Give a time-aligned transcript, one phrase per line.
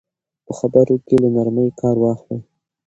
[0.45, 2.39] په خبرو کې له نرمۍ کار واخلئ.